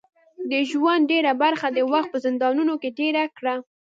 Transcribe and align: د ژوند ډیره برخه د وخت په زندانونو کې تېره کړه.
د 0.51 0.53
ژوند 0.69 1.03
ډیره 1.11 1.31
برخه 1.43 1.67
د 1.73 1.79
وخت 1.91 2.09
په 2.11 2.19
زندانونو 2.25 2.73
کې 2.81 2.89
تېره 2.99 3.23
کړه. 3.37 3.55